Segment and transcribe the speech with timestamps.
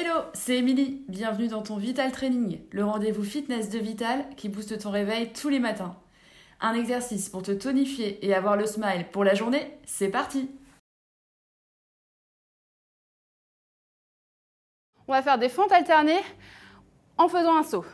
[0.00, 1.02] Hello, c'est Émilie.
[1.08, 5.48] Bienvenue dans ton Vital Training, le rendez-vous fitness de Vital qui booste ton réveil tous
[5.48, 5.96] les matins.
[6.60, 10.48] Un exercice pour te tonifier et avoir le smile pour la journée, c'est parti
[15.08, 16.22] On va faire des fentes alternées
[17.16, 17.84] en faisant un saut.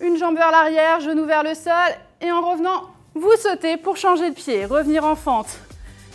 [0.00, 4.30] Une jambe vers l'arrière, genou vers le sol et en revenant, vous sautez pour changer
[4.30, 5.60] de pied, revenir en fente.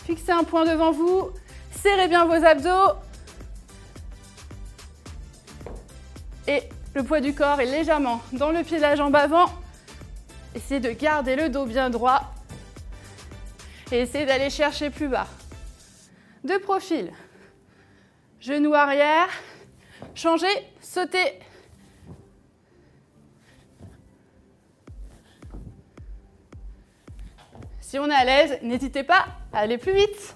[0.05, 1.29] Fixez un point devant vous,
[1.71, 3.06] serrez bien vos abdos
[6.47, 6.63] et
[6.95, 9.47] le poids du corps est légèrement dans le pied de la jambe avant.
[10.55, 12.33] Essayez de garder le dos bien droit
[13.91, 15.27] et essayez d'aller chercher plus bas.
[16.43, 17.11] De profil,
[18.39, 19.27] genou arrière,
[20.15, 20.47] changez,
[20.81, 21.39] sautez.
[27.81, 30.35] Si on est à l'aise, n'hésitez pas à aller plus vite.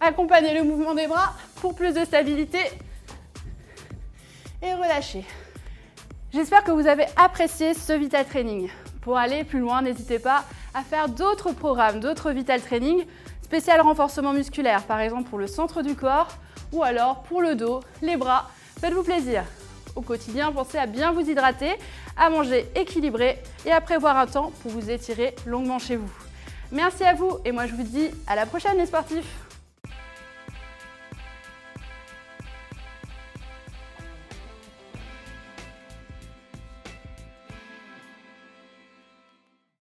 [0.00, 2.58] Accompagnez le mouvement des bras pour plus de stabilité
[4.64, 5.24] et.
[6.32, 8.70] J'espère que vous avez apprécié ce Vital Training.
[9.02, 13.04] Pour aller plus loin, n'hésitez pas à faire d'autres programmes, d'autres Vital Training,
[13.42, 16.28] spécial renforcement musculaire, par exemple pour le centre du corps
[16.72, 18.50] ou alors pour le dos, les bras.
[18.80, 19.44] Faites-vous plaisir.
[19.96, 21.74] Au quotidien, pensez à bien vous hydrater,
[22.16, 26.10] à manger équilibré et à prévoir un temps pour vous étirer longuement chez vous.
[26.72, 29.44] Merci à vous et moi je vous dis à la prochaine les sportifs